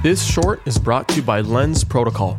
This 0.00 0.24
short 0.24 0.60
is 0.64 0.78
brought 0.78 1.08
to 1.08 1.16
you 1.16 1.22
by 1.22 1.40
Lens 1.40 1.82
Protocol. 1.82 2.38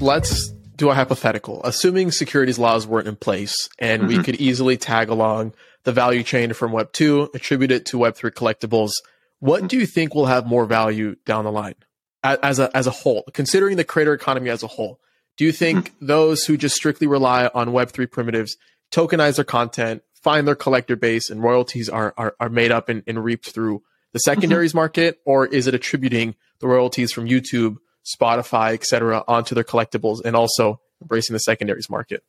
Let's 0.00 0.48
do 0.74 0.90
a 0.90 0.94
hypothetical. 0.94 1.62
Assuming 1.62 2.10
securities 2.10 2.58
laws 2.58 2.88
weren't 2.88 3.06
in 3.06 3.14
place 3.14 3.68
and 3.78 4.02
mm-hmm. 4.02 4.18
we 4.18 4.22
could 4.24 4.34
easily 4.34 4.76
tag 4.76 5.10
along 5.10 5.54
the 5.84 5.92
value 5.92 6.24
chain 6.24 6.54
from 6.54 6.72
Web 6.72 6.90
2, 6.90 7.30
attribute 7.34 7.70
it 7.70 7.86
to 7.86 7.98
Web 7.98 8.16
3 8.16 8.32
collectibles, 8.32 8.90
what 9.38 9.58
mm-hmm. 9.58 9.66
do 9.68 9.76
you 9.78 9.86
think 9.86 10.12
will 10.12 10.26
have 10.26 10.44
more 10.44 10.66
value 10.66 11.14
down 11.24 11.44
the 11.44 11.52
line 11.52 11.76
as 12.24 12.58
a, 12.58 12.76
as 12.76 12.88
a 12.88 12.90
whole, 12.90 13.22
considering 13.32 13.76
the 13.76 13.84
creator 13.84 14.12
economy 14.12 14.50
as 14.50 14.64
a 14.64 14.66
whole? 14.66 14.98
Do 15.36 15.44
you 15.44 15.52
think 15.52 15.90
mm-hmm. 15.90 16.06
those 16.06 16.46
who 16.46 16.56
just 16.56 16.74
strictly 16.74 17.06
rely 17.06 17.48
on 17.54 17.68
Web3 17.68 18.10
primitives 18.10 18.56
tokenize 18.90 19.36
their 19.36 19.44
content, 19.44 20.02
find 20.20 20.48
their 20.48 20.56
collector 20.56 20.96
base, 20.96 21.30
and 21.30 21.44
royalties 21.44 21.88
are, 21.88 22.12
are, 22.16 22.34
are 22.40 22.48
made 22.48 22.72
up 22.72 22.88
and, 22.88 23.04
and 23.06 23.22
reaped 23.22 23.50
through 23.50 23.84
the 24.12 24.18
secondaries 24.20 24.70
mm-hmm. 24.70 24.78
market, 24.78 25.20
or 25.24 25.46
is 25.46 25.66
it 25.66 25.74
attributing 25.74 26.34
the 26.60 26.68
royalties 26.68 27.12
from 27.12 27.26
YouTube, 27.26 27.76
Spotify, 28.04 28.72
etc., 28.74 29.24
onto 29.26 29.54
their 29.54 29.64
collectibles 29.64 30.24
and 30.24 30.36
also 30.36 30.80
embracing 31.02 31.34
the 31.34 31.40
secondaries 31.40 31.90
market? 31.90 32.22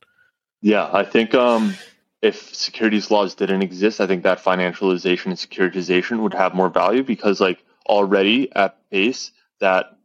Yeah, 0.61 0.89
I 0.91 1.03
think 1.03 1.33
um, 1.35 1.75
if 2.21 2.55
securities 2.55 3.11
laws 3.11 3.35
didn't 3.35 3.61
exist, 3.61 4.01
I 4.01 4.07
think 4.07 4.23
that 4.23 4.43
financialization 4.43 5.27
and 5.27 5.35
securitization 5.35 6.19
would 6.21 6.33
have 6.33 6.53
more 6.53 6.69
value 6.69 7.03
because, 7.03 7.39
like, 7.39 7.63
already 7.85 8.51
at 8.55 8.77
base, 8.89 9.31
that 9.59 9.97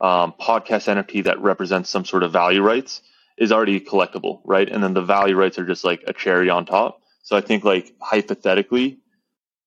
um, 0.00 0.34
podcast 0.40 0.86
NFT 0.86 1.24
that 1.24 1.40
represents 1.40 1.90
some 1.90 2.04
sort 2.04 2.22
of 2.22 2.32
value 2.32 2.62
rights 2.62 3.02
is 3.36 3.52
already 3.52 3.80
collectible, 3.80 4.40
right? 4.44 4.68
And 4.68 4.82
then 4.82 4.94
the 4.94 5.02
value 5.02 5.36
rights 5.36 5.58
are 5.58 5.66
just 5.66 5.84
like 5.84 6.02
a 6.06 6.12
cherry 6.12 6.50
on 6.50 6.66
top. 6.66 7.02
So 7.22 7.36
I 7.36 7.40
think, 7.40 7.64
like, 7.64 7.92
hypothetically, 8.00 8.98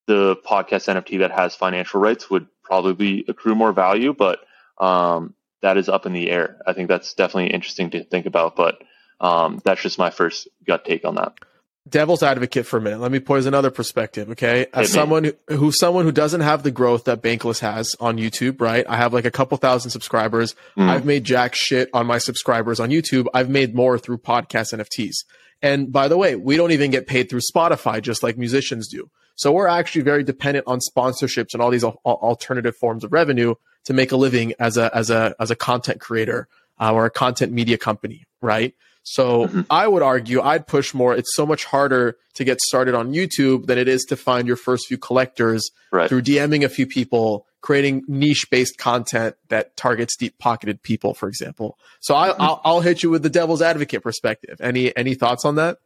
the 0.06 0.36
podcast 0.36 0.88
NFT 0.88 1.20
that 1.20 1.30
has 1.30 1.54
financial 1.54 2.00
rights 2.00 2.28
would 2.30 2.46
probably 2.62 3.24
accrue 3.28 3.54
more 3.54 3.72
value, 3.72 4.14
but 4.14 4.40
um, 4.78 5.34
that 5.60 5.76
is 5.76 5.88
up 5.88 6.06
in 6.06 6.12
the 6.12 6.30
air. 6.30 6.58
I 6.66 6.72
think 6.72 6.88
that's 6.88 7.14
definitely 7.14 7.52
interesting 7.52 7.90
to 7.90 8.04
think 8.04 8.26
about, 8.26 8.56
but 8.56 8.82
um, 9.20 9.60
that's 9.64 9.82
just 9.82 9.98
my 9.98 10.10
first 10.10 10.48
gut 10.66 10.84
take 10.84 11.04
on 11.04 11.14
that. 11.16 11.34
Devil's 11.88 12.22
advocate 12.22 12.64
for 12.64 12.76
a 12.76 12.80
minute. 12.80 13.00
Let 13.00 13.10
me 13.10 13.18
pose 13.18 13.46
another 13.46 13.72
perspective. 13.72 14.30
Okay, 14.30 14.66
as 14.72 14.92
someone 14.92 15.24
who, 15.24 15.32
who's 15.48 15.78
someone 15.78 16.04
who 16.04 16.12
doesn't 16.12 16.40
have 16.40 16.62
the 16.62 16.70
growth 16.70 17.04
that 17.04 17.22
Bankless 17.22 17.58
has 17.58 17.96
on 17.98 18.18
YouTube, 18.18 18.60
right? 18.60 18.86
I 18.88 18.96
have 18.96 19.12
like 19.12 19.24
a 19.24 19.32
couple 19.32 19.58
thousand 19.58 19.90
subscribers. 19.90 20.54
Mm. 20.78 20.88
I've 20.88 21.04
made 21.04 21.24
jack 21.24 21.56
shit 21.56 21.90
on 21.92 22.06
my 22.06 22.18
subscribers 22.18 22.78
on 22.78 22.90
YouTube. 22.90 23.26
I've 23.34 23.50
made 23.50 23.74
more 23.74 23.98
through 23.98 24.18
podcast 24.18 24.72
NFTs. 24.72 25.24
And 25.60 25.90
by 25.90 26.06
the 26.06 26.16
way, 26.16 26.36
we 26.36 26.56
don't 26.56 26.70
even 26.70 26.92
get 26.92 27.08
paid 27.08 27.28
through 27.28 27.40
Spotify, 27.52 28.00
just 28.00 28.22
like 28.22 28.38
musicians 28.38 28.86
do. 28.86 29.10
So 29.34 29.52
we're 29.52 29.68
actually 29.68 30.02
very 30.02 30.24
dependent 30.24 30.66
on 30.66 30.78
sponsorships 30.80 31.54
and 31.54 31.62
all 31.62 31.70
these 31.70 31.84
alternative 31.84 32.76
forms 32.76 33.04
of 33.04 33.12
revenue 33.12 33.54
to 33.84 33.92
make 33.92 34.12
a 34.12 34.16
living 34.16 34.54
as 34.58 34.76
a 34.76 34.94
as 34.96 35.10
a 35.10 35.34
as 35.40 35.50
a 35.50 35.56
content 35.56 36.00
creator 36.00 36.48
uh, 36.80 36.92
or 36.92 37.06
a 37.06 37.10
content 37.10 37.52
media 37.52 37.78
company, 37.78 38.26
right? 38.40 38.74
So 39.04 39.46
mm-hmm. 39.46 39.62
I 39.68 39.88
would 39.88 40.02
argue 40.02 40.40
I'd 40.40 40.66
push 40.66 40.94
more. 40.94 41.14
It's 41.14 41.34
so 41.34 41.44
much 41.44 41.64
harder 41.64 42.16
to 42.34 42.44
get 42.44 42.60
started 42.60 42.94
on 42.94 43.12
YouTube 43.12 43.66
than 43.66 43.78
it 43.78 43.88
is 43.88 44.04
to 44.04 44.16
find 44.16 44.46
your 44.46 44.56
first 44.56 44.86
few 44.86 44.98
collectors 44.98 45.70
right. 45.90 46.08
through 46.08 46.22
DMing 46.22 46.64
a 46.64 46.68
few 46.68 46.86
people, 46.86 47.46
creating 47.60 48.04
niche 48.06 48.46
based 48.50 48.78
content 48.78 49.34
that 49.48 49.76
targets 49.76 50.16
deep 50.16 50.38
pocketed 50.38 50.82
people, 50.82 51.14
for 51.14 51.28
example. 51.28 51.78
So 52.00 52.14
I, 52.14 52.28
will 52.28 52.34
mm-hmm. 52.34 52.60
I'll 52.64 52.80
hit 52.80 53.02
you 53.02 53.10
with 53.10 53.22
the 53.22 53.30
devil's 53.30 53.62
advocate 53.62 54.02
perspective. 54.02 54.60
Any 54.60 54.96
any 54.96 55.14
thoughts 55.14 55.44
on 55.44 55.56
that? 55.56 55.78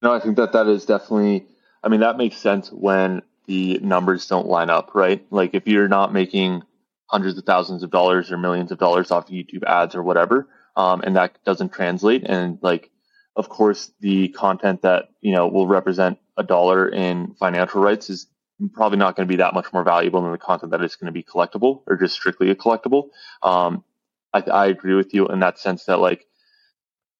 No, 0.00 0.12
I 0.12 0.18
think 0.18 0.36
that 0.36 0.52
that 0.52 0.66
is 0.66 0.84
definitely 0.84 1.46
I 1.82 1.88
mean, 1.88 2.00
that 2.00 2.16
makes 2.16 2.36
sense 2.36 2.70
when 2.70 3.22
the 3.46 3.78
numbers 3.80 4.26
don't 4.26 4.46
line 4.46 4.70
up, 4.70 4.92
right? 4.94 5.24
Like 5.30 5.54
if 5.54 5.66
you're 5.66 5.88
not 5.88 6.12
making 6.12 6.62
hundreds 7.06 7.36
of 7.38 7.44
thousands 7.44 7.82
of 7.82 7.90
dollars 7.90 8.30
or 8.30 8.38
millions 8.38 8.72
of 8.72 8.78
dollars 8.78 9.10
off 9.10 9.28
YouTube 9.28 9.64
ads 9.64 9.94
or 9.94 10.02
whatever, 10.02 10.48
um, 10.76 11.02
and 11.02 11.16
that 11.16 11.36
doesn't 11.44 11.72
translate, 11.72 12.24
and 12.24 12.58
like, 12.62 12.90
of 13.36 13.48
course, 13.48 13.92
the 14.00 14.28
content 14.28 14.82
that 14.82 15.08
you 15.20 15.32
know 15.32 15.48
will 15.48 15.66
represent 15.66 16.18
a 16.36 16.42
dollar 16.42 16.88
in 16.88 17.34
financial 17.34 17.82
rights 17.82 18.08
is 18.08 18.26
probably 18.72 18.98
not 18.98 19.16
going 19.16 19.26
to 19.26 19.32
be 19.32 19.38
that 19.38 19.54
much 19.54 19.72
more 19.72 19.82
valuable 19.82 20.22
than 20.22 20.32
the 20.32 20.38
content 20.38 20.70
that 20.70 20.82
is 20.82 20.96
going 20.96 21.06
to 21.06 21.12
be 21.12 21.22
collectible 21.22 21.82
or 21.86 21.96
just 21.96 22.14
strictly 22.14 22.50
a 22.50 22.54
collectible. 22.54 23.08
Um, 23.42 23.84
I, 24.32 24.40
I 24.40 24.66
agree 24.66 24.94
with 24.94 25.12
you 25.12 25.26
in 25.28 25.40
that 25.40 25.58
sense 25.58 25.84
that 25.86 25.98
like 25.98 26.26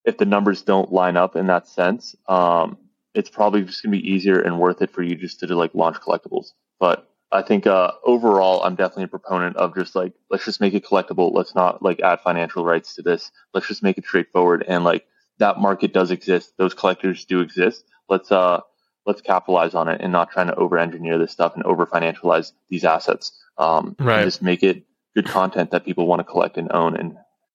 if 0.05 0.19
the 0.19 0.25
numbers 0.25 0.63
don't 0.63 0.93
line 0.93 1.17
up 1.17 1.37
in 1.37 1.47
that 1.49 1.69
sense, 1.69 2.15
um, 2.29 2.79
it's 3.15 3.31
probably 3.31 3.63
just 3.63 3.83
gonna 3.83 3.97
be 3.97 4.11
easier 4.11 4.41
and 4.41 4.59
worth 4.59 4.83
it 4.83 4.91
for 4.91 5.03
you 5.03 5.15
just 5.17 5.41
to 5.41 5.47
do 5.47 5.55
like 5.55 5.75
launch 5.75 5.97
collectibles. 5.97 6.53
But 6.81 7.09
I 7.31 7.43
think 7.43 7.67
uh, 7.67 7.93
overall, 8.05 8.63
I'm 8.63 8.75
definitely 8.75 9.05
a 9.05 9.09
proponent 9.09 9.57
of 9.57 9.75
just 9.75 9.95
like 9.95 10.13
let's 10.31 10.45
just 10.45 10.61
make 10.61 10.75
it 10.75 10.85
collectible. 10.85 11.33
Let's 11.33 11.55
not 11.55 11.83
like 11.83 12.01
add 12.01 12.21
financial 12.21 12.65
rights 12.65 12.95
to 12.97 13.03
this. 13.03 13.31
Let's 13.55 13.69
just 13.69 13.83
make 13.83 13.99
it 13.99 14.05
straightforward 14.05 14.65
and 14.69 14.85
like 14.85 15.07
that 15.39 15.59
market 15.59 15.93
does 15.93 16.11
exist. 16.11 16.53
Those 16.59 16.75
collectors 16.75 17.25
do 17.25 17.41
exist. 17.41 17.85
Let's 18.09 18.31
uh 18.31 18.61
let's 19.07 19.21
capitalize 19.21 19.75
on 19.75 19.89
it 19.89 20.01
and 20.01 20.13
not 20.13 20.31
trying 20.31 20.47
to 20.47 20.55
over 20.55 20.79
engineer 20.79 21.19
this 21.19 21.33
stuff 21.33 21.55
and 21.55 21.65
over 21.65 21.87
financialize 21.87 22.53
these 22.69 22.85
assets. 22.85 23.33
Um, 23.59 23.97
right. 23.99 24.25
just 24.25 24.43
make 24.43 24.63
it 24.63 24.85
good 25.15 25.27
content 25.27 25.71
that 25.73 25.85
people 25.85 26.07
want 26.07 26.21
to 26.21 26.25
collect 26.25 26.57
and 26.57 26.71
own 26.73 26.97
and 26.97 27.17